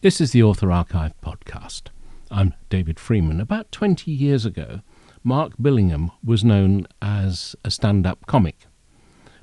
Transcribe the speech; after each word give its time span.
This 0.00 0.20
is 0.20 0.30
the 0.30 0.44
Author 0.44 0.70
Archive 0.70 1.20
podcast. 1.20 1.88
I'm 2.30 2.54
David 2.68 3.00
Freeman. 3.00 3.40
About 3.40 3.72
20 3.72 4.12
years 4.12 4.46
ago, 4.46 4.82
Mark 5.24 5.54
Billingham 5.60 6.12
was 6.24 6.44
known 6.44 6.86
as 7.02 7.56
a 7.64 7.70
stand 7.72 8.06
up 8.06 8.24
comic. 8.26 8.66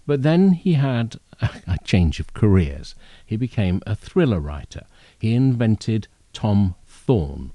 But 0.08 0.24
then 0.24 0.54
he 0.54 0.76
had 0.76 1.18
a 1.42 1.78
change 1.84 2.22
of 2.22 2.34
careers. 2.34 2.96
He 3.26 3.36
became 3.36 3.82
a 3.86 3.96
thriller 3.96 4.40
writer. 4.40 4.86
He 5.20 5.34
invented 5.34 6.08
Tom 6.32 6.76
Thorne. 6.88 7.52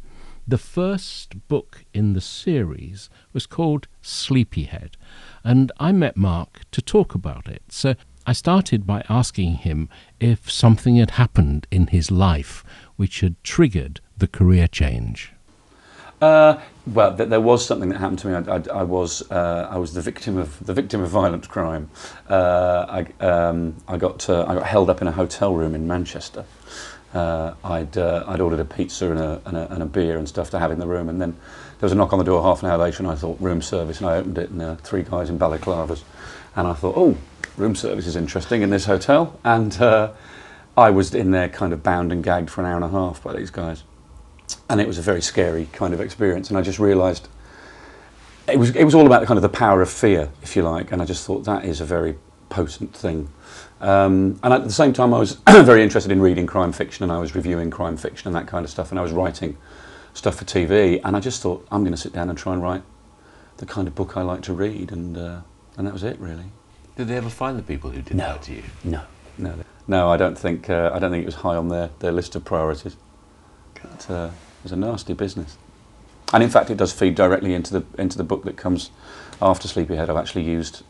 The 0.46 0.58
first 0.58 1.48
book 1.48 1.86
in 1.94 2.12
the 2.12 2.20
series 2.20 3.08
was 3.32 3.46
called 3.46 3.88
Sleepyhead, 4.02 4.98
and 5.42 5.72
I 5.78 5.92
met 5.92 6.18
Mark 6.18 6.62
to 6.72 6.82
talk 6.82 7.14
about 7.14 7.48
it. 7.48 7.62
So 7.68 7.94
I 8.26 8.32
started 8.32 8.86
by 8.86 9.02
asking 9.08 9.54
him 9.54 9.88
if 10.20 10.50
something 10.50 10.96
had 10.96 11.12
happened 11.12 11.66
in 11.70 11.86
his 11.86 12.10
life 12.10 12.62
which 13.00 13.20
had 13.20 13.34
triggered 13.42 13.98
the 14.18 14.26
career 14.26 14.68
change. 14.68 15.32
Uh, 16.20 16.60
well, 16.86 17.16
th- 17.16 17.30
there 17.30 17.40
was 17.40 17.64
something 17.64 17.88
that 17.88 17.96
happened 17.96 18.18
to 18.18 18.26
me. 18.26 18.34
I, 18.34 18.56
I, 18.56 18.80
I 18.80 18.82
was 18.82 19.22
uh, 19.30 19.68
I 19.70 19.78
was 19.78 19.94
the 19.94 20.02
victim 20.02 20.36
of 20.36 20.62
the 20.66 20.74
victim 20.74 21.00
of 21.00 21.08
violent 21.08 21.48
crime. 21.48 21.88
Uh, 22.28 22.84
I, 23.00 23.24
um, 23.24 23.76
I 23.88 23.96
got 23.96 24.28
I 24.28 24.54
got 24.54 24.66
held 24.66 24.90
up 24.90 25.00
in 25.00 25.08
a 25.08 25.12
hotel 25.12 25.54
room 25.54 25.74
in 25.74 25.88
Manchester. 25.88 26.44
Uh, 27.14 27.54
I'd 27.64 27.96
uh, 27.96 28.24
I'd 28.28 28.42
ordered 28.42 28.60
a 28.60 28.66
pizza 28.66 29.10
and 29.10 29.18
a, 29.18 29.40
and 29.46 29.56
a, 29.56 29.72
and 29.72 29.82
a 29.82 29.86
beer 29.86 30.18
and 30.18 30.28
stuff 30.28 30.50
to 30.50 30.58
have 30.58 30.70
in 30.70 30.78
the 30.78 30.86
room, 30.86 31.08
and 31.08 31.22
then 31.22 31.32
there 31.78 31.86
was 31.86 31.92
a 31.92 31.94
knock 31.94 32.12
on 32.12 32.18
the 32.18 32.24
door 32.26 32.42
half 32.42 32.62
an 32.62 32.68
hour 32.68 32.76
later, 32.76 33.02
and 33.02 33.10
I 33.10 33.14
thought 33.14 33.40
room 33.40 33.62
service, 33.62 34.02
and 34.02 34.10
I 34.10 34.16
opened 34.16 34.36
it, 34.36 34.50
and 34.50 34.60
uh, 34.60 34.74
three 34.76 35.04
guys 35.04 35.30
in 35.30 35.38
balaclavas, 35.38 36.02
and 36.54 36.68
I 36.68 36.74
thought, 36.74 36.98
oh, 36.98 37.16
room 37.56 37.74
service 37.74 38.06
is 38.06 38.14
interesting 38.14 38.60
in 38.60 38.68
this 38.68 38.84
hotel, 38.84 39.40
and 39.42 39.80
I 40.76 40.90
was 40.90 41.14
in 41.14 41.30
there 41.30 41.48
kind 41.48 41.72
of 41.72 41.82
bound 41.82 42.12
and 42.12 42.22
gagged 42.22 42.50
for 42.50 42.60
an 42.62 42.66
hour 42.66 42.76
and 42.76 42.84
a 42.84 42.88
half 42.88 43.22
by 43.22 43.34
these 43.34 43.50
guys 43.50 43.82
and 44.68 44.80
it 44.80 44.86
was 44.86 44.98
a 44.98 45.02
very 45.02 45.20
scary 45.20 45.68
kind 45.72 45.94
of 45.94 46.00
experience. 46.00 46.48
And 46.48 46.58
I 46.58 46.62
just 46.62 46.78
realised 46.78 47.28
it 48.48 48.58
was 48.58 48.74
it 48.74 48.84
was 48.84 48.94
all 48.94 49.06
about 49.06 49.20
the 49.20 49.26
kind 49.26 49.38
of 49.38 49.42
the 49.42 49.48
power 49.48 49.82
of 49.82 49.90
fear, 49.90 50.30
if 50.42 50.56
you 50.56 50.62
like. 50.62 50.92
And 50.92 51.00
I 51.02 51.04
just 51.04 51.26
thought 51.26 51.44
that 51.44 51.64
is 51.64 51.80
a 51.80 51.84
very 51.84 52.16
potent 52.48 52.94
thing. 52.94 53.28
Um, 53.80 54.38
and 54.42 54.52
at 54.52 54.64
the 54.64 54.72
same 54.72 54.92
time, 54.92 55.14
I 55.14 55.18
was 55.18 55.34
very 55.48 55.82
interested 55.82 56.12
in 56.12 56.20
reading 56.20 56.46
crime 56.46 56.72
fiction, 56.72 57.04
and 57.04 57.12
I 57.12 57.18
was 57.18 57.34
reviewing 57.34 57.70
crime 57.70 57.96
fiction 57.96 58.28
and 58.28 58.36
that 58.36 58.46
kind 58.46 58.64
of 58.64 58.70
stuff. 58.70 58.90
And 58.90 58.98
I 58.98 59.02
was 59.02 59.12
writing 59.12 59.56
stuff 60.14 60.36
for 60.36 60.44
TV, 60.44 61.00
and 61.04 61.16
I 61.16 61.20
just 61.20 61.42
thought 61.42 61.66
I'm 61.70 61.82
going 61.82 61.94
to 61.94 62.00
sit 62.00 62.12
down 62.12 62.28
and 62.28 62.36
try 62.38 62.52
and 62.52 62.62
write 62.62 62.82
the 63.58 63.66
kind 63.66 63.86
of 63.86 63.94
book 63.94 64.16
I 64.16 64.22
like 64.22 64.42
to 64.42 64.52
read, 64.52 64.92
and 64.92 65.16
uh, 65.16 65.40
and 65.76 65.86
that 65.86 65.92
was 65.92 66.02
it 66.02 66.18
really. 66.18 66.46
Did 66.96 67.08
they 67.08 67.16
ever 67.16 67.30
find 67.30 67.58
the 67.58 67.62
people 67.62 67.90
who 67.90 68.02
did 68.02 68.16
No. 68.16 68.24
that 68.32 68.42
to 68.42 68.54
you? 68.54 68.62
No, 68.84 69.02
no, 69.38 69.54
no. 69.90 70.08
I 70.14 70.16
don't 70.16 70.38
think 70.38 70.70
uh, 70.70 70.90
I 70.94 70.98
don't 70.98 71.10
think 71.10 71.22
it 71.22 71.26
was 71.26 71.40
high 71.46 71.56
on 71.56 71.68
their, 71.68 71.90
their 71.98 72.12
list 72.12 72.36
of 72.36 72.44
priorities. 72.44 72.96
It, 73.76 74.10
uh, 74.10 74.30
it 74.32 74.62
was 74.62 74.72
a 74.72 74.76
nasty 74.76 75.14
business, 75.14 75.56
and 76.32 76.42
in 76.42 76.50
fact, 76.50 76.70
it 76.70 76.76
does 76.76 76.92
feed 76.92 77.14
directly 77.14 77.52
into 77.54 77.70
the 77.76 77.82
into 77.98 78.16
the 78.16 78.24
book 78.24 78.44
that 78.44 78.56
comes 78.56 78.90
after 79.40 79.68
Sleepyhead. 79.68 80.08
I've 80.10 80.16
actually 80.24 80.44
used 80.44 80.82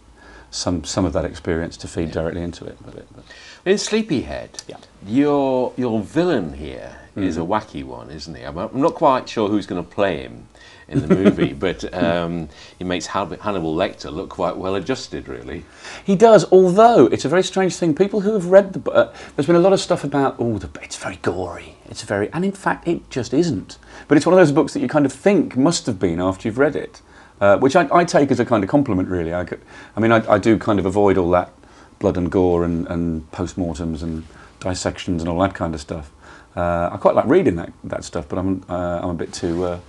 some 0.51 0.85
some 0.85 1.05
of 1.05 1.13
that 1.13 1.25
experience 1.25 1.77
to 1.79 1.89
feed 1.89 2.11
directly 2.11 2.43
into 2.43 2.65
it. 2.65 2.77
But 2.85 2.95
but 3.15 3.25
In 3.65 3.79
Sleepyhead, 3.79 4.63
Yeah. 4.69 4.77
your 5.07 5.73
your 5.77 6.01
villain 6.01 6.55
here 6.55 6.97
is 7.17 7.37
a 7.37 7.41
wacky 7.41 7.85
one, 7.85 8.11
isn't 8.11 8.35
he? 8.35 8.43
I'm, 8.45 8.57
I'm 8.59 8.81
not 8.81 8.95
quite 8.95 9.29
sure 9.29 9.49
who's 9.49 9.67
going 9.67 9.85
to 9.85 9.89
play 9.95 10.23
him 10.23 10.49
in 10.91 11.07
the 11.07 11.15
movie, 11.15 11.53
but 11.67 11.93
um, 11.95 12.49
he 12.79 12.85
makes 12.85 13.07
Hannibal 13.07 13.75
Lecter 13.75 14.13
look 14.13 14.31
quite 14.31 14.57
well 14.57 14.75
adjusted, 14.75 15.29
really. 15.29 15.65
He 16.05 16.17
does, 16.17 16.45
although 16.53 17.07
it's 17.07 17.25
a 17.25 17.29
very 17.29 17.43
strange 17.43 17.77
thing. 17.77 17.95
People 17.95 18.21
who 18.21 18.33
have 18.35 18.47
read 18.47 18.73
the 18.73 18.81
book, 18.81 18.95
uh, 18.95 19.13
there's 19.37 19.47
been 19.47 19.57
a 19.57 19.61
lot 19.61 19.73
of 19.73 19.81
stuff 19.81 20.05
about, 20.05 20.37
oh, 20.39 20.59
the, 20.59 20.69
it's 20.83 20.97
very 20.97 21.17
gory. 21.17 21.77
It's 21.89 22.03
very, 22.03 22.31
and 22.33 22.45
in 22.45 22.53
fact, 22.53 22.87
it 22.87 23.09
just 23.11 23.33
isn't. 23.33 23.79
But 24.09 24.17
it's 24.17 24.27
one 24.27 24.33
of 24.33 24.39
those 24.39 24.53
books 24.53 24.75
that 24.75 24.81
you 24.81 24.89
kind 24.89 25.07
of 25.07 25.13
think 25.13 25.57
must 25.57 25.87
have 25.87 25.99
been 25.99 26.21
after 26.21 26.49
you've 26.49 26.59
read 26.59 26.77
it, 26.77 27.01
uh, 27.41 27.59
which 27.59 27.77
I, 27.77 27.89
I 27.93 28.05
take 28.05 28.31
as 28.31 28.41
a 28.41 28.45
kind 28.45 28.63
of 28.63 28.71
compliment, 28.71 29.09
really. 29.09 29.33
I, 29.33 29.45
could, 29.45 29.61
I 29.97 30.01
mean, 30.01 30.13
I, 30.13 30.35
I 30.35 30.39
do 30.39 30.59
kind 30.59 30.79
of 30.79 30.87
avoid 30.87 31.17
all 31.17 31.31
that 31.31 31.53
blood 31.99 32.17
and 32.17 32.31
gore 32.31 32.65
and, 32.65 32.87
and 32.89 33.31
post-mortems 33.31 34.03
and 34.03 34.25
dissections 34.59 35.23
and 35.23 35.29
all 35.29 35.39
that 35.41 35.55
kind 35.55 35.75
of 35.75 35.81
stuff. 35.81 36.11
Uh, 36.57 36.91
I 36.93 36.97
quite 36.97 37.15
like 37.15 37.27
reading 37.27 37.57
that, 37.57 37.73
that 37.85 38.05
stuff, 38.05 38.29
but 38.29 38.39
I'm, 38.39 38.65
uh, 38.69 39.01
I'm 39.03 39.11
a 39.11 39.15
bit 39.15 39.33
too, 39.33 39.65
uh, 39.65 39.81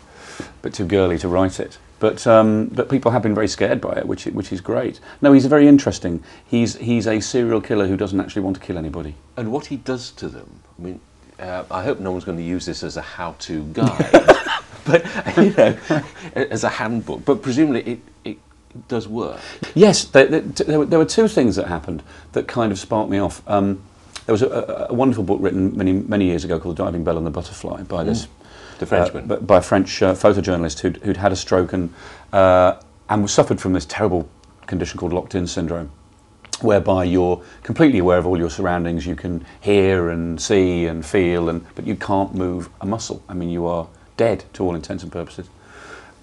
bit 0.62 0.74
too 0.74 0.86
girly 0.86 1.18
to 1.20 1.28
write 1.28 1.60
it. 1.60 1.78
But 2.02 2.26
um, 2.26 2.66
but 2.66 2.90
people 2.90 3.12
have 3.12 3.22
been 3.22 3.36
very 3.36 3.48
scared 3.48 3.80
by 3.80 3.94
it, 3.94 4.08
which 4.08 4.26
which 4.26 4.52
is 4.52 4.60
great. 4.60 5.00
No, 5.22 5.34
he's 5.34 5.46
very 5.46 5.68
interesting. 5.68 6.24
He's 6.46 6.76
he's 6.78 7.06
a 7.06 7.20
serial 7.20 7.62
killer 7.62 7.86
who 7.86 7.96
doesn't 7.96 8.20
actually 8.20 8.42
want 8.42 8.58
to 8.58 8.62
kill 8.62 8.78
anybody. 8.78 9.14
And 9.38 9.52
what 9.52 9.68
he 9.68 9.78
does 9.78 10.10
to 10.14 10.28
them, 10.28 10.62
I 10.80 10.82
mean, 10.82 11.00
uh, 11.40 11.64
I 11.70 11.84
hope 11.84 12.00
no 12.00 12.12
one's 12.12 12.24
going 12.24 12.40
to 12.40 12.44
use 12.44 12.66
this 12.66 12.82
as 12.82 12.98
a 12.98 13.02
how-to 13.02 13.64
guide, 13.66 14.10
but 14.86 15.06
you 15.38 15.52
know, 15.52 15.78
as 16.34 16.64
a 16.64 16.70
handbook. 16.70 17.24
But 17.24 17.44
presumably, 17.44 17.84
it, 17.84 18.00
it 18.26 18.38
does 18.88 19.08
work. 19.08 19.40
Yes, 19.76 20.06
there, 20.06 20.26
there, 20.26 20.42
there, 20.42 20.80
were, 20.80 20.86
there 20.88 21.00
were 21.00 21.06
two 21.06 21.28
things 21.28 21.56
that 21.56 21.68
happened 21.68 22.02
that 22.32 22.48
kind 22.48 22.72
of 22.72 22.80
sparked 22.80 23.12
me 23.12 23.20
off. 23.20 23.48
Um, 23.48 23.84
there 24.26 24.34
was 24.34 24.42
a, 24.42 24.50
a, 24.50 24.88
a 24.90 24.94
wonderful 24.94 25.24
book 25.24 25.40
written 25.40 25.78
many 25.78 25.94
many 25.94 26.26
years 26.26 26.44
ago 26.44 26.60
called 26.60 26.78
The 26.78 26.84
Diving 26.84 27.04
Bell 27.04 27.18
and 27.18 27.28
the 27.28 27.32
Butterfly 27.32 27.84
by 27.84 28.04
this 28.04 28.28
The 28.82 28.88
Frenchman. 28.88 29.32
uh, 29.32 29.36
by 29.38 29.60
a 29.60 29.62
French 29.62 30.02
uh, 30.02 30.14
photojournalist 30.14 30.80
who'd, 30.80 30.98
who'd 30.98 31.18
had 31.18 31.32
a 31.32 31.36
stroke 31.36 31.72
and 31.72 31.94
uh, 32.34 32.80
and 33.10 33.22
was 33.22 33.32
suffered 33.32 33.62
from 33.62 33.74
this 33.74 33.86
terrible 33.86 34.28
condition 34.66 34.98
called 35.00 35.14
locked-in 35.14 35.46
syndrome, 35.46 35.92
whereby 36.62 37.04
you're 37.04 37.44
completely 37.62 38.00
aware 38.00 38.18
of 38.18 38.26
all 38.26 38.40
your 38.40 38.50
surroundings. 38.50 39.06
You 39.06 39.16
can 39.16 39.46
hear 39.60 40.10
and 40.10 40.42
see 40.42 40.88
and 40.88 41.06
feel, 41.06 41.48
and 41.48 41.64
but 41.76 41.86
you 41.86 41.96
can't 41.96 42.34
move 42.34 42.70
a 42.82 42.86
muscle. 42.88 43.22
I 43.30 43.36
mean, 43.36 43.50
you 43.50 43.68
are 43.68 43.88
dead 44.18 44.46
to 44.54 44.64
all 44.64 44.74
intents 44.74 45.04
and 45.04 45.12
purposes. 45.12 45.48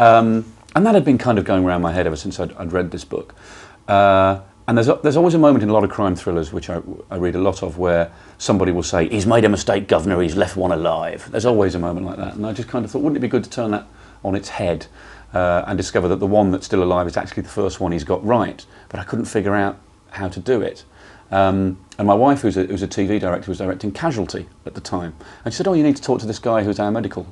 Um, 0.00 0.52
and 0.74 0.84
that 0.84 0.94
had 0.94 1.04
been 1.04 1.18
kind 1.18 1.38
of 1.38 1.44
going 1.44 1.64
around 1.64 1.82
my 1.82 1.92
head 1.92 2.06
ever 2.06 2.16
since 2.16 2.40
I'd, 2.40 2.52
I'd 2.54 2.72
read 2.72 2.90
this 2.90 3.04
book. 3.04 3.34
Uh, 3.86 4.40
and 4.68 4.76
there's, 4.76 4.88
a, 4.88 5.00
there's 5.02 5.16
always 5.16 5.32
a 5.32 5.38
moment 5.38 5.62
in 5.62 5.70
a 5.70 5.72
lot 5.72 5.82
of 5.82 5.88
crime 5.88 6.14
thrillers, 6.14 6.52
which 6.52 6.68
I, 6.68 6.82
I 7.10 7.16
read 7.16 7.34
a 7.34 7.40
lot 7.40 7.62
of, 7.62 7.78
where 7.78 8.12
somebody 8.36 8.70
will 8.70 8.82
say, 8.82 9.08
He's 9.08 9.24
made 9.24 9.46
a 9.46 9.48
mistake, 9.48 9.88
Governor, 9.88 10.20
he's 10.20 10.36
left 10.36 10.56
one 10.58 10.72
alive. 10.72 11.26
There's 11.30 11.46
always 11.46 11.74
a 11.74 11.78
moment 11.78 12.04
like 12.04 12.18
that. 12.18 12.34
And 12.34 12.46
I 12.46 12.52
just 12.52 12.68
kind 12.68 12.84
of 12.84 12.90
thought, 12.90 13.00
wouldn't 13.00 13.16
it 13.16 13.20
be 13.20 13.28
good 13.28 13.44
to 13.44 13.50
turn 13.50 13.70
that 13.70 13.86
on 14.22 14.34
its 14.34 14.50
head 14.50 14.86
uh, 15.32 15.64
and 15.66 15.78
discover 15.78 16.06
that 16.08 16.16
the 16.16 16.26
one 16.26 16.50
that's 16.50 16.66
still 16.66 16.82
alive 16.82 17.06
is 17.06 17.16
actually 17.16 17.44
the 17.44 17.48
first 17.48 17.80
one 17.80 17.92
he's 17.92 18.04
got 18.04 18.22
right? 18.22 18.66
But 18.90 19.00
I 19.00 19.04
couldn't 19.04 19.24
figure 19.24 19.54
out 19.54 19.80
how 20.10 20.28
to 20.28 20.38
do 20.38 20.60
it. 20.60 20.84
Um, 21.30 21.78
and 21.96 22.06
my 22.06 22.14
wife, 22.14 22.42
who's 22.42 22.58
a, 22.58 22.64
who's 22.64 22.82
a 22.82 22.88
TV 22.88 23.18
director, 23.18 23.50
was 23.50 23.58
directing 23.58 23.90
Casualty 23.92 24.50
at 24.66 24.74
the 24.74 24.82
time. 24.82 25.14
And 25.46 25.54
she 25.54 25.56
said, 25.56 25.66
Oh, 25.66 25.72
you 25.72 25.82
need 25.82 25.96
to 25.96 26.02
talk 26.02 26.20
to 26.20 26.26
this 26.26 26.38
guy 26.38 26.62
who's 26.62 26.78
our 26.78 26.90
medical 26.90 27.26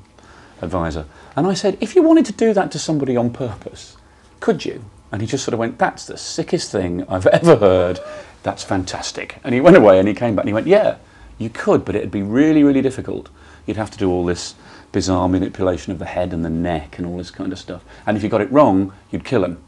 advisor. 0.62 1.04
And 1.36 1.46
I 1.46 1.52
said, 1.52 1.76
If 1.82 1.94
you 1.94 2.02
wanted 2.02 2.24
to 2.26 2.32
do 2.32 2.54
that 2.54 2.72
to 2.72 2.78
somebody 2.78 3.14
on 3.14 3.30
purpose, 3.30 3.98
could 4.40 4.64
you? 4.64 4.82
And 5.12 5.20
he 5.20 5.26
just 5.26 5.44
sort 5.44 5.54
of 5.54 5.60
went, 5.60 5.78
That's 5.78 6.06
the 6.06 6.16
sickest 6.16 6.72
thing 6.72 7.04
I've 7.08 7.26
ever 7.38 7.56
heard. 7.56 8.00
That's 8.42 8.62
fantastic. 8.62 9.38
And 9.44 9.54
he 9.54 9.60
went 9.60 9.76
away 9.76 9.98
and 9.98 10.06
he 10.06 10.14
came 10.14 10.36
back 10.36 10.44
and 10.44 10.48
he 10.48 10.54
went, 10.54 10.66
Yeah, 10.66 10.96
you 11.38 11.50
could, 11.50 11.84
but 11.84 11.94
it'd 11.94 12.10
be 12.10 12.22
really, 12.22 12.62
really 12.62 12.82
difficult. 12.82 13.28
You'd 13.66 13.76
have 13.76 13.90
to 13.90 13.98
do 13.98 14.10
all 14.10 14.24
this 14.24 14.54
bizarre 14.92 15.28
manipulation 15.28 15.92
of 15.92 15.98
the 15.98 16.04
head 16.06 16.32
and 16.32 16.44
the 16.44 16.50
neck 16.50 16.98
and 16.98 17.06
all 17.06 17.16
this 17.16 17.30
kind 17.30 17.52
of 17.52 17.58
stuff. 17.58 17.84
And 18.06 18.16
if 18.16 18.22
you 18.22 18.28
got 18.28 18.40
it 18.40 18.50
wrong, 18.50 18.92
you'd 19.10 19.24
kill 19.24 19.44
him. 19.44 19.62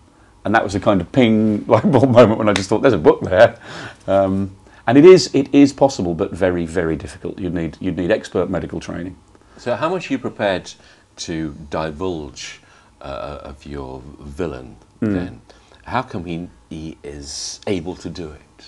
And 0.45 0.55
that 0.55 0.63
was 0.65 0.75
a 0.75 0.81
kind 0.81 1.01
of 1.01 1.11
ping 1.13 1.65
light 1.67 1.91
bulb 1.91 2.11
moment 2.11 2.39
when 2.39 2.49
I 2.49 2.53
just 2.53 2.69
thought, 2.69 2.83
There's 2.83 2.95
a 2.95 2.99
book 2.99 3.21
there. 3.23 3.59
Um, 4.07 4.57
and 4.87 4.97
it 4.97 5.05
is, 5.05 5.31
it 5.35 5.55
is 5.55 5.73
possible, 5.75 6.15
but 6.15 6.33
very, 6.33 6.65
very 6.65 6.97
difficult. 6.97 7.39
You'd 7.39 7.53
need, 7.53 7.77
you'd 7.79 7.99
need 7.99 8.11
expert 8.11 8.49
medical 8.49 8.81
training. 8.81 9.19
So, 9.59 9.77
how 9.77 9.91
much 9.91 10.09
are 10.09 10.15
you 10.15 10.19
prepared 10.19 10.73
to 11.17 11.55
divulge 11.69 12.61
uh, 13.01 13.39
of 13.43 13.65
your 13.67 14.03
villain? 14.21 14.77
Then, 15.01 15.41
how 15.85 16.03
come 16.03 16.25
he 16.25 16.49
he 16.69 16.97
is 17.05 17.61
able 17.67 17.95
to 17.97 18.11
do 18.11 18.31
it? 18.33 18.67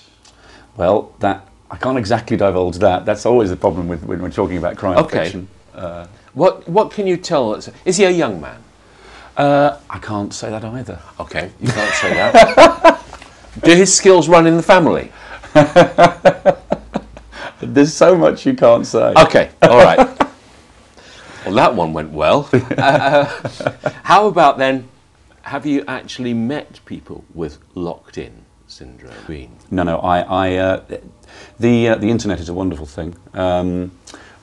Well, 0.77 1.13
that 1.19 1.47
I 1.71 1.77
can't 1.77 1.99
exactly 1.99 2.37
divulge 2.37 2.79
that. 2.79 3.05
That's 3.05 3.27
always 3.27 3.51
the 3.51 3.57
problem 3.57 3.89
with 3.89 4.05
when 4.05 4.23
we're 4.23 4.31
talking 4.31 4.57
about 4.57 4.77
crime 4.77 4.99
Okay. 4.99 5.25
fiction. 5.25 5.49
Uh, 5.75 6.07
What 6.35 6.69
what 6.69 6.91
can 6.93 7.07
you 7.07 7.17
tell 7.17 7.55
us? 7.55 7.69
Is 7.85 7.97
he 7.97 8.05
a 8.05 8.11
young 8.11 8.41
man? 8.41 8.63
uh, 9.37 9.79
I 9.89 9.99
can't 9.99 10.33
say 10.35 10.51
that 10.51 10.65
either. 10.65 10.99
Okay, 11.19 11.51
you 11.61 11.69
can't 11.73 11.95
say 11.95 12.13
that. 12.15 13.01
Do 13.65 13.75
his 13.75 13.95
skills 13.95 14.29
run 14.29 14.47
in 14.47 14.57
the 14.57 14.63
family? 14.63 15.11
There's 17.61 17.93
so 17.93 18.17
much 18.17 18.47
you 18.47 18.55
can't 18.55 18.87
say. 18.87 19.13
Okay, 19.17 19.51
all 19.63 19.79
right. 19.79 20.30
Well, 21.51 21.69
that 21.69 21.75
one 21.75 21.93
went 21.93 22.11
well. 22.11 22.49
Uh, 22.81 23.25
how 24.05 24.27
about 24.27 24.57
then? 24.57 24.89
Have 25.43 25.67
you 25.67 25.85
actually 25.87 26.33
met 26.33 26.81
people 26.85 27.25
with 27.35 27.59
locked-in 27.75 28.45
syndrome? 28.67 29.13
Been? 29.27 29.57
No, 29.71 29.83
no. 29.83 29.99
I, 29.99 30.21
I 30.21 30.57
uh, 30.57 30.85
the 31.59 31.89
uh, 31.89 31.95
the 31.97 32.11
internet 32.11 32.41
is 32.41 32.49
a 32.49 32.55
wonderful 32.55 32.87
thing. 32.87 33.17
Um, 33.35 33.91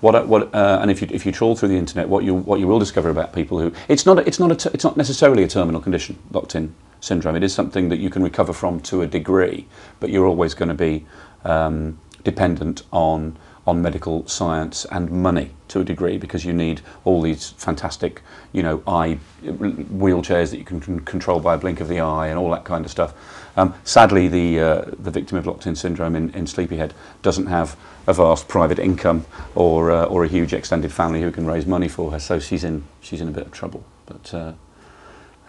what, 0.01 0.27
what, 0.27 0.53
uh, 0.53 0.79
and 0.81 0.91
if 0.91 1.01
you 1.01 1.07
if 1.09 1.25
you 1.25 1.31
trawl 1.31 1.55
through 1.55 1.69
the 1.69 1.77
internet, 1.77 2.09
what 2.09 2.23
you 2.23 2.35
what 2.35 2.59
you 2.59 2.67
will 2.67 2.79
discover 2.79 3.09
about 3.09 3.33
people 3.33 3.59
who 3.59 3.71
it's 3.87 4.05
not 4.05 4.19
a, 4.19 4.27
it's 4.27 4.39
not 4.39 4.51
a 4.51 4.71
it's 4.73 4.83
not 4.83 4.97
necessarily 4.97 5.43
a 5.43 5.47
terminal 5.47 5.81
condition, 5.81 6.19
locked 6.31 6.55
in 6.55 6.75
syndrome. 6.99 7.35
It 7.35 7.43
is 7.43 7.53
something 7.53 7.89
that 7.89 7.97
you 7.97 8.09
can 8.09 8.23
recover 8.23 8.53
from 8.53 8.79
to 8.81 9.01
a 9.01 9.07
degree, 9.07 9.67
but 9.99 10.09
you're 10.09 10.27
always 10.27 10.53
going 10.53 10.69
to 10.69 10.75
be 10.75 11.05
um, 11.43 11.99
dependent 12.23 12.83
on 12.91 13.37
on 13.67 13.81
medical 13.81 14.25
science 14.27 14.85
and 14.85 15.11
money 15.11 15.51
to 15.67 15.81
a 15.81 15.83
degree 15.83 16.17
because 16.17 16.45
you 16.45 16.53
need 16.53 16.79
all 17.03 17.21
these 17.21 17.49
fantastic, 17.51 18.21
you 18.53 18.63
know, 18.63 18.81
eye 18.87 19.19
wheelchairs 19.43 20.51
that 20.51 20.57
you 20.57 20.63
can 20.63 21.01
control 21.01 21.41
by 21.41 21.53
a 21.53 21.57
blink 21.57 21.81
of 21.81 21.89
the 21.89 21.99
eye 21.99 22.27
and 22.27 22.39
all 22.39 22.49
that 22.49 22.63
kind 22.63 22.85
of 22.85 22.89
stuff. 22.89 23.13
Um, 23.57 23.73
sadly, 23.83 24.29
the 24.29 24.59
uh, 24.59 24.81
the 24.97 25.11
victim 25.11 25.37
of 25.37 25.45
locked-in 25.45 25.75
syndrome 25.75 26.15
in, 26.15 26.29
in 26.29 26.47
Sleepyhead 26.47 26.93
doesn't 27.21 27.47
have 27.47 27.75
a 28.07 28.13
vast 28.13 28.47
private 28.47 28.79
income 28.79 29.25
or 29.53 29.91
uh, 29.91 30.05
or 30.05 30.23
a 30.23 30.27
huge 30.27 30.53
extended 30.53 30.91
family 30.91 31.21
who 31.21 31.31
can 31.31 31.45
raise 31.45 31.65
money 31.65 31.89
for 31.89 32.11
her, 32.11 32.19
so 32.19 32.39
she's 32.39 32.63
in 32.63 32.83
she's 33.01 33.19
in 33.19 33.27
a 33.27 33.31
bit 33.31 33.47
of 33.47 33.51
trouble. 33.51 33.83
But 34.05 34.33
uh, 34.33 34.53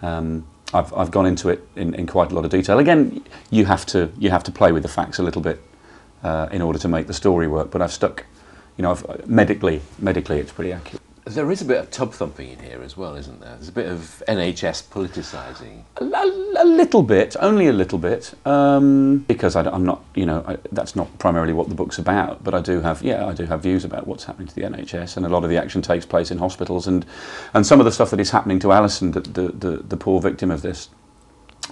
um, 0.01 0.45
I've 0.73 0.93
I've 0.93 1.11
gone 1.11 1.25
into 1.25 1.49
it 1.49 1.65
in, 1.75 1.93
in 1.93 2.05
quite 2.07 2.31
a 2.31 2.35
lot 2.35 2.43
of 2.43 2.51
detail. 2.51 2.79
Again, 2.79 3.23
you 3.49 3.65
have 3.65 3.85
to 3.87 4.11
you 4.17 4.29
have 4.31 4.43
to 4.43 4.51
play 4.51 4.71
with 4.73 4.83
the 4.83 4.89
facts 4.89 5.19
a 5.19 5.23
little 5.23 5.41
bit 5.41 5.61
uh, 6.23 6.49
in 6.51 6.61
order 6.61 6.79
to 6.79 6.87
make 6.87 7.07
the 7.07 7.13
story 7.13 7.47
work. 7.47 7.71
But 7.71 7.81
I've 7.81 7.93
stuck, 7.93 8.25
you 8.77 8.83
know, 8.83 8.91
I've, 8.91 9.27
medically 9.27 9.81
medically 9.97 10.39
it's 10.39 10.51
pretty 10.51 10.73
accurate. 10.73 11.01
There 11.25 11.51
is 11.51 11.61
a 11.61 11.65
bit 11.65 11.77
of 11.77 11.91
tub 11.91 12.13
thumping 12.13 12.49
in 12.49 12.59
here 12.59 12.81
as 12.81 12.97
well, 12.97 13.15
isn't 13.15 13.39
there? 13.39 13.53
There's 13.53 13.67
a 13.67 13.73
bit 13.73 13.87
of 13.87 14.23
NHS 14.27 14.87
politicising. 14.87 15.83
A, 15.97 16.03
a, 16.03 16.63
a, 16.63 16.65
little 16.65 17.03
bit, 17.03 17.35
only 17.39 17.67
a 17.67 17.73
little 17.73 17.99
bit, 17.99 18.33
um, 18.47 19.19
because 19.27 19.55
I, 19.55 19.71
am 19.71 19.85
not, 19.85 20.03
you 20.15 20.25
know, 20.25 20.43
I, 20.47 20.57
that's 20.71 20.95
not 20.95 21.19
primarily 21.19 21.53
what 21.53 21.69
the 21.69 21.75
book's 21.75 21.99
about. 21.99 22.43
But 22.43 22.55
I 22.55 22.61
do 22.61 22.81
have, 22.81 23.03
yeah, 23.03 23.27
I 23.27 23.33
do 23.33 23.45
have 23.45 23.61
views 23.61 23.85
about 23.85 24.07
what's 24.07 24.23
happening 24.23 24.47
to 24.47 24.55
the 24.55 24.61
NHS, 24.61 25.17
and 25.17 25.25
a 25.25 25.29
lot 25.29 25.43
of 25.43 25.51
the 25.51 25.57
action 25.57 25.83
takes 25.83 26.03
place 26.03 26.31
in 26.31 26.39
hospitals, 26.39 26.87
and 26.87 27.05
and 27.53 27.63
some 27.63 27.79
of 27.79 27.85
the 27.85 27.91
stuff 27.91 28.09
that 28.09 28.19
is 28.19 28.31
happening 28.31 28.57
to 28.59 28.71
Alison, 28.71 29.11
the 29.11 29.21
the, 29.21 29.49
the, 29.49 29.77
the 29.87 29.97
poor 29.97 30.19
victim 30.19 30.49
of 30.49 30.63
this, 30.63 30.89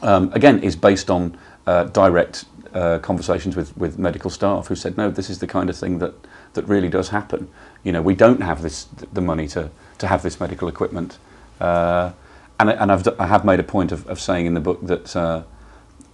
um, 0.04 0.32
again, 0.34 0.60
is 0.60 0.76
based 0.76 1.10
on 1.10 1.36
uh, 1.68 1.84
direct 1.84 2.46
uh, 2.74 3.00
conversations 3.00 3.56
with, 3.56 3.78
with 3.78 4.00
medical 4.00 4.30
staff 4.30 4.68
who 4.68 4.75
said, 4.75 4.98
no, 4.98 5.12
this 5.12 5.30
is 5.30 5.40
the 5.40 5.48
kind 5.48 5.69
of 5.69 5.78
thing 5.78 6.00
that, 6.00 6.14
that 6.54 6.66
really 6.66 6.90
does 6.90 7.10
happen. 7.10 7.50
You 7.84 7.92
know, 7.92 8.02
we 8.02 8.16
don't 8.16 8.42
have 8.42 8.62
this, 8.62 8.86
the 9.14 9.22
money 9.22 9.48
to, 9.50 9.69
to 10.00 10.08
have 10.08 10.24
this 10.24 10.40
medical 10.40 10.68
equipment. 10.68 11.19
Uh, 11.60 12.12
and 12.60 12.69
and 12.69 12.92
I've, 12.92 13.08
I 13.19 13.28
have 13.28 13.46
made 13.46 13.60
a 13.60 13.64
point 13.64 13.92
of, 13.92 14.08
of 14.08 14.19
saying 14.19 14.48
in 14.48 14.54
the 14.54 14.60
book 14.60 14.80
that 14.88 15.16
uh, 15.16 15.44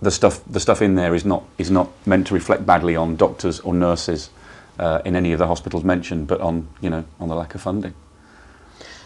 the, 0.02 0.12
stuff, 0.12 0.42
the 0.46 0.60
stuff 0.60 0.82
in 0.82 0.96
there 0.96 1.16
is 1.16 1.24
not, 1.24 1.44
is 1.58 1.72
not 1.72 1.90
meant 2.06 2.28
to 2.28 2.34
reflect 2.34 2.66
badly 2.66 2.96
on 2.96 3.16
doctors 3.16 3.60
or 3.62 3.74
nurses 3.74 4.30
uh, 4.80 5.02
in 5.06 5.16
any 5.16 5.34
of 5.34 5.40
the 5.40 5.48
hospitals 5.48 5.84
mentioned, 5.84 6.28
but 6.28 6.42
on, 6.42 6.68
you 6.82 6.90
know, 6.90 7.06
on 7.20 7.30
the 7.30 7.36
lack 7.36 7.56
of 7.56 7.62
funding. 7.62 7.94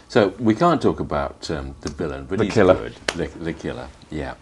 So 0.08 0.28
we 0.38 0.54
can't 0.54 0.80
talk 0.80 1.00
about 1.00 1.50
um, 1.50 1.74
the 1.82 1.90
villain, 1.90 2.24
but 2.26 2.38
the 2.38 2.44
he's 2.44 2.54
killer. 2.54 2.74
good. 2.74 2.94
The, 3.14 3.26
the 3.44 3.52
killer, 3.52 3.88
yeah. 4.10 4.34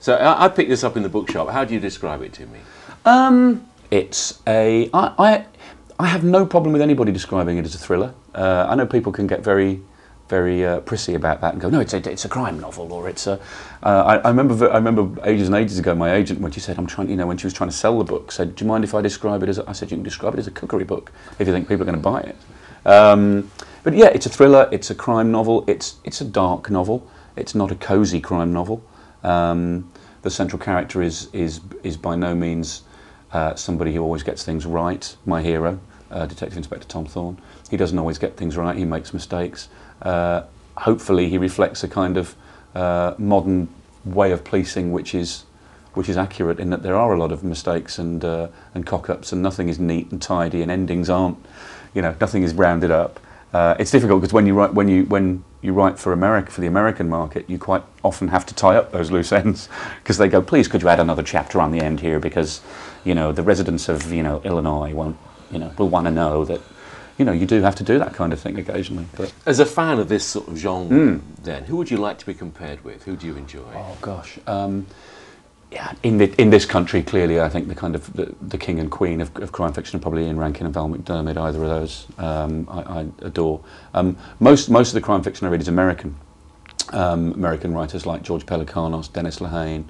So 0.00 0.14
I, 0.14 0.46
I, 0.46 0.48
picked 0.48 0.70
this 0.70 0.82
up 0.82 0.96
in 0.96 1.02
the 1.02 1.10
bookshop. 1.10 1.50
How 1.50 1.64
do 1.64 1.74
you 1.74 1.80
describe 1.80 2.22
it 2.22 2.32
to 2.34 2.46
me? 2.46 2.58
Um, 3.04 3.68
it's 3.90 4.40
a. 4.46 4.88
I, 4.94 5.14
I, 5.18 5.44
I 5.98 6.06
have 6.06 6.24
no 6.24 6.46
problem 6.46 6.72
with 6.72 6.80
anybody 6.80 7.12
describing 7.12 7.58
it 7.58 7.66
as 7.66 7.74
a 7.74 7.78
thriller. 7.78 8.14
Uh, 8.34 8.66
I 8.66 8.74
know 8.76 8.86
people 8.86 9.12
can 9.12 9.26
get 9.26 9.44
very, 9.44 9.82
very 10.28 10.64
uh, 10.64 10.80
prissy 10.80 11.14
about 11.14 11.42
that 11.42 11.52
and 11.52 11.60
go, 11.60 11.68
no, 11.68 11.80
it's 11.80 11.92
a, 11.92 12.10
it's 12.10 12.24
a 12.24 12.30
crime 12.30 12.58
novel 12.58 12.90
or 12.94 13.10
it's 13.10 13.26
a. 13.26 13.38
Uh, 13.82 14.04
I, 14.06 14.16
I 14.16 14.28
remember 14.28 14.70
I 14.70 14.76
remember 14.76 15.20
ages 15.28 15.48
and 15.48 15.54
ages 15.54 15.78
ago, 15.78 15.94
my 15.94 16.14
agent 16.14 16.40
when 16.40 16.50
she 16.50 16.60
said 16.60 16.78
I'm 16.78 16.86
trying, 16.86 17.10
you 17.10 17.16
know, 17.16 17.26
when 17.26 17.36
she 17.36 17.46
was 17.46 17.52
trying 17.52 17.68
to 17.68 17.76
sell 17.76 17.98
the 17.98 18.04
book, 18.04 18.32
said, 18.32 18.56
do 18.56 18.64
you 18.64 18.68
mind 18.68 18.84
if 18.84 18.94
I 18.94 19.02
describe 19.02 19.42
it 19.42 19.50
as? 19.50 19.58
A, 19.58 19.68
I 19.68 19.72
said 19.72 19.90
you 19.90 19.98
can 19.98 20.04
describe 20.04 20.32
it 20.32 20.38
as 20.38 20.46
a 20.46 20.50
cookery 20.50 20.84
book 20.84 21.12
if 21.38 21.46
you 21.46 21.52
think 21.52 21.68
people 21.68 21.82
are 21.82 21.92
going 21.92 21.98
to 21.98 22.02
buy 22.02 22.20
it. 22.20 22.36
Um, 22.86 23.50
but 23.82 23.92
yeah, 23.92 24.06
it's 24.06 24.24
a 24.24 24.30
thriller. 24.30 24.66
It's 24.72 24.88
a 24.88 24.94
crime 24.94 25.30
novel. 25.30 25.64
It's 25.66 25.96
it's 26.04 26.22
a 26.22 26.24
dark 26.24 26.70
novel. 26.70 27.06
It's 27.36 27.54
not 27.54 27.70
a 27.70 27.74
cosy 27.74 28.20
crime 28.20 28.54
novel. 28.54 28.82
Um, 29.22 29.90
the 30.22 30.30
central 30.30 30.60
character 30.60 31.02
is, 31.02 31.28
is, 31.32 31.60
is 31.82 31.96
by 31.96 32.14
no 32.14 32.34
means 32.34 32.82
uh, 33.32 33.54
somebody 33.54 33.94
who 33.94 34.02
always 34.02 34.22
gets 34.22 34.44
things 34.44 34.66
right. 34.66 35.16
My 35.24 35.42
hero, 35.42 35.80
uh, 36.10 36.26
Detective 36.26 36.58
Inspector 36.58 36.86
Tom 36.88 37.06
Thorne, 37.06 37.38
he 37.70 37.76
doesn't 37.76 37.98
always 37.98 38.18
get 38.18 38.36
things 38.36 38.56
right, 38.56 38.76
he 38.76 38.84
makes 38.84 39.14
mistakes. 39.14 39.68
Uh, 40.02 40.42
hopefully 40.76 41.28
he 41.28 41.38
reflects 41.38 41.84
a 41.84 41.88
kind 41.88 42.16
of 42.16 42.34
uh, 42.74 43.14
modern 43.18 43.68
way 44.04 44.32
of 44.32 44.44
policing 44.44 44.92
which 44.92 45.14
is, 45.14 45.44
which 45.94 46.08
is 46.08 46.16
accurate 46.16 46.58
in 46.58 46.70
that 46.70 46.82
there 46.82 46.96
are 46.96 47.12
a 47.12 47.18
lot 47.18 47.32
of 47.32 47.44
mistakes 47.44 47.98
and, 47.98 48.24
uh, 48.24 48.48
and 48.74 48.86
cock-ups 48.86 49.32
and 49.32 49.42
nothing 49.42 49.68
is 49.68 49.78
neat 49.78 50.10
and 50.10 50.20
tidy 50.20 50.62
and 50.62 50.70
endings 50.70 51.08
aren't, 51.08 51.38
you 51.94 52.02
know, 52.02 52.14
nothing 52.20 52.42
is 52.42 52.54
rounded 52.54 52.90
up. 52.90 53.20
Uh, 53.52 53.74
it's 53.78 53.90
difficult 53.90 54.20
because 54.20 54.32
when 54.32 54.46
you 54.46 54.54
write 54.54 54.74
when 54.74 54.86
you 54.86 55.04
when 55.06 55.42
you 55.60 55.72
write 55.72 55.98
for 55.98 56.12
America 56.12 56.50
for 56.50 56.60
the 56.60 56.66
American 56.66 57.08
market, 57.08 57.48
you 57.50 57.58
quite 57.58 57.82
often 58.04 58.28
have 58.28 58.46
to 58.46 58.54
tie 58.54 58.76
up 58.76 58.92
those 58.92 59.10
loose 59.10 59.32
ends 59.32 59.68
because 60.02 60.18
they 60.18 60.28
go, 60.28 60.40
please, 60.40 60.68
could 60.68 60.82
you 60.82 60.88
add 60.88 61.00
another 61.00 61.22
chapter 61.22 61.60
on 61.60 61.72
the 61.72 61.80
end 61.80 62.00
here 62.00 62.20
because 62.20 62.60
you 63.04 63.14
know 63.14 63.32
the 63.32 63.42
residents 63.42 63.88
of 63.88 64.12
you 64.12 64.22
know 64.22 64.40
Illinois 64.44 64.94
won't 64.94 65.16
you 65.50 65.58
know 65.58 65.72
will 65.78 65.88
want 65.88 66.06
to 66.06 66.12
know 66.12 66.44
that 66.44 66.60
you 67.18 67.24
know 67.24 67.32
you 67.32 67.44
do 67.44 67.60
have 67.60 67.74
to 67.74 67.84
do 67.84 67.98
that 67.98 68.14
kind 68.14 68.32
of 68.32 68.38
thing 68.38 68.56
occasionally. 68.56 69.06
But 69.16 69.32
as 69.46 69.58
a 69.58 69.66
fan 69.66 69.98
of 69.98 70.08
this 70.08 70.24
sort 70.24 70.46
of 70.46 70.56
genre, 70.56 70.96
mm. 70.96 71.20
then 71.42 71.64
who 71.64 71.76
would 71.76 71.90
you 71.90 71.96
like 71.96 72.18
to 72.18 72.26
be 72.26 72.34
compared 72.34 72.84
with? 72.84 73.02
Who 73.02 73.16
do 73.16 73.26
you 73.26 73.36
enjoy? 73.36 73.72
Oh 73.74 73.96
gosh. 74.00 74.38
Um, 74.46 74.86
yeah, 75.70 75.94
in 76.02 76.18
the, 76.18 76.40
in 76.40 76.50
this 76.50 76.64
country, 76.64 77.02
clearly, 77.02 77.40
I 77.40 77.48
think 77.48 77.68
the 77.68 77.74
kind 77.76 77.94
of 77.94 78.12
the, 78.14 78.34
the 78.42 78.58
king 78.58 78.80
and 78.80 78.90
queen 78.90 79.20
of, 79.20 79.34
of 79.36 79.52
crime 79.52 79.72
fiction 79.72 79.98
are 79.98 80.02
probably 80.02 80.24
Ian 80.24 80.36
Rankin 80.36 80.66
and 80.66 80.74
Val 80.74 80.88
McDermid. 80.88 81.36
Either 81.36 81.62
of 81.62 81.68
those, 81.68 82.06
um, 82.18 82.66
I, 82.68 82.80
I, 82.80 83.00
adore. 83.22 83.62
Um, 83.94 84.16
most 84.40 84.68
most 84.68 84.88
of 84.88 84.94
the 84.94 85.00
crime 85.00 85.22
fiction 85.22 85.46
I 85.46 85.50
read 85.50 85.60
is 85.60 85.68
American. 85.68 86.16
Um, 86.92 87.32
American 87.34 87.72
writers 87.72 88.04
like 88.04 88.22
George 88.22 88.46
Pelecanos, 88.46 89.12
Dennis 89.12 89.38
Lehane, 89.38 89.84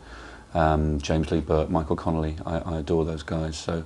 um, 0.53 1.01
James 1.01 1.31
Lee 1.31 1.41
Burke, 1.41 1.71
Michael 1.71 1.97
Connelly. 1.97 2.37
I, 2.45 2.59
I 2.59 2.79
adore 2.81 3.05
those 3.05 3.23
guys. 3.23 3.57
So. 3.57 3.85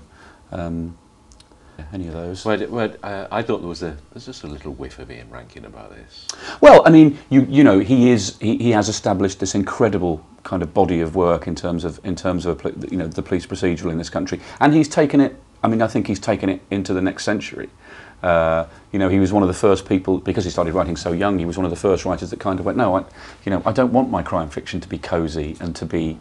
Any 1.92 2.08
of 2.08 2.14
those? 2.14 2.44
Well, 2.44 2.66
well 2.68 2.94
uh, 3.02 3.26
I 3.30 3.42
thought 3.42 3.58
there 3.58 3.68
was 3.68 3.82
a 3.82 3.96
there's 4.12 4.26
just 4.26 4.44
a 4.44 4.46
little 4.46 4.72
whiff 4.72 4.98
of 4.98 5.10
Ian 5.10 5.30
Rankin 5.30 5.64
about 5.64 5.90
this. 5.90 6.26
Well, 6.60 6.82
I 6.86 6.90
mean, 6.90 7.18
you 7.30 7.46
you 7.48 7.64
know, 7.64 7.78
he 7.80 8.10
is 8.10 8.38
he, 8.38 8.56
he 8.58 8.70
has 8.70 8.88
established 8.88 9.40
this 9.40 9.54
incredible 9.54 10.24
kind 10.42 10.62
of 10.62 10.74
body 10.74 11.00
of 11.00 11.16
work 11.16 11.46
in 11.46 11.54
terms 11.54 11.84
of 11.84 12.00
in 12.04 12.16
terms 12.16 12.46
of 12.46 12.62
you 12.90 12.96
know 12.96 13.08
the 13.08 13.22
police 13.22 13.46
procedural 13.46 13.90
in 13.90 13.98
this 13.98 14.10
country, 14.10 14.40
and 14.60 14.74
he's 14.74 14.88
taken 14.88 15.20
it. 15.20 15.36
I 15.62 15.68
mean, 15.68 15.82
I 15.82 15.86
think 15.86 16.06
he's 16.06 16.20
taken 16.20 16.48
it 16.48 16.60
into 16.70 16.92
the 16.92 17.00
next 17.00 17.24
century. 17.24 17.70
Uh, 18.22 18.66
you 18.92 18.98
know, 18.98 19.08
he 19.08 19.18
was 19.18 19.32
one 19.32 19.42
of 19.42 19.48
the 19.48 19.54
first 19.54 19.86
people 19.86 20.18
because 20.18 20.44
he 20.44 20.50
started 20.50 20.74
writing 20.74 20.96
so 20.96 21.12
young. 21.12 21.38
He 21.38 21.44
was 21.44 21.56
one 21.58 21.64
of 21.64 21.70
the 21.70 21.76
first 21.76 22.04
writers 22.04 22.30
that 22.30 22.40
kind 22.40 22.58
of 22.58 22.64
went, 22.64 22.78
no, 22.78 22.96
I, 22.96 23.04
you 23.44 23.50
know, 23.50 23.62
I 23.66 23.72
don't 23.72 23.92
want 23.92 24.08
my 24.08 24.22
crime 24.22 24.48
fiction 24.48 24.80
to 24.80 24.88
be 24.88 24.98
cosy 24.98 25.56
and 25.60 25.76
to 25.76 25.84
be, 25.84 26.18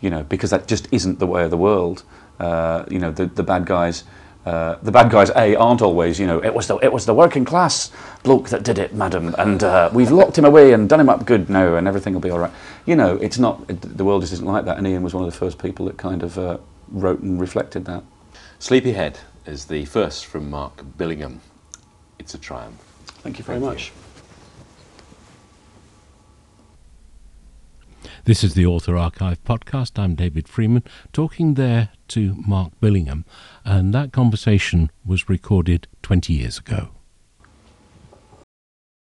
you 0.00 0.10
know, 0.10 0.22
because 0.22 0.50
that 0.50 0.66
just 0.66 0.86
isn't 0.92 1.18
the 1.18 1.26
way 1.26 1.44
of 1.44 1.50
the 1.50 1.56
world. 1.56 2.02
Uh, 2.38 2.84
you 2.90 2.98
know, 2.98 3.10
the 3.10 3.26
the 3.26 3.42
bad 3.42 3.64
guys 3.64 4.04
uh, 4.46 4.78
the 4.80 4.92
bad 4.92 5.10
guys, 5.10 5.30
A, 5.34 5.56
aren't 5.56 5.82
always, 5.82 6.20
you 6.20 6.26
know, 6.26 6.42
it 6.42 6.54
was 6.54 6.68
the, 6.68 6.76
it 6.76 6.92
was 6.92 7.04
the 7.04 7.12
working 7.12 7.44
class 7.44 7.90
bloke 8.22 8.48
that 8.50 8.62
did 8.62 8.78
it, 8.78 8.94
madam, 8.94 9.34
and 9.38 9.64
uh, 9.64 9.90
we've 9.92 10.12
locked 10.12 10.38
him 10.38 10.44
away 10.44 10.72
and 10.72 10.88
done 10.88 11.00
him 11.00 11.08
up 11.08 11.26
good 11.26 11.50
now, 11.50 11.74
and 11.74 11.88
everything 11.88 12.14
will 12.14 12.20
be 12.20 12.30
all 12.30 12.38
right. 12.38 12.52
You 12.86 12.94
know, 12.94 13.16
it's 13.16 13.38
not, 13.38 13.64
it, 13.68 13.80
the 13.82 14.04
world 14.04 14.22
just 14.22 14.32
isn't 14.34 14.46
like 14.46 14.64
that, 14.64 14.78
and 14.78 14.86
Ian 14.86 15.02
was 15.02 15.14
one 15.14 15.24
of 15.24 15.32
the 15.32 15.36
first 15.36 15.58
people 15.58 15.86
that 15.86 15.96
kind 15.96 16.22
of 16.22 16.38
uh, 16.38 16.58
wrote 16.88 17.18
and 17.20 17.40
reflected 17.40 17.86
that. 17.86 18.04
Sleepyhead 18.60 19.18
is 19.46 19.64
the 19.64 19.84
first 19.84 20.26
from 20.26 20.48
Mark 20.48 20.76
Billingham. 20.96 21.40
It's 22.20 22.34
a 22.34 22.38
triumph. 22.38 22.80
Thank 23.22 23.38
you 23.38 23.44
very 23.44 23.58
Thank 23.58 23.72
much. 23.72 23.88
You. 23.88 24.05
This 28.26 28.42
is 28.42 28.54
the 28.54 28.66
Author 28.66 28.96
Archive 28.96 29.44
podcast. 29.44 30.00
I'm 30.00 30.16
David 30.16 30.48
Freeman, 30.48 30.82
talking 31.12 31.54
there 31.54 31.90
to 32.08 32.34
Mark 32.44 32.72
Billingham, 32.80 33.24
and 33.64 33.94
that 33.94 34.10
conversation 34.10 34.90
was 35.04 35.28
recorded 35.28 35.86
20 36.02 36.32
years 36.32 36.58
ago. 36.58 36.95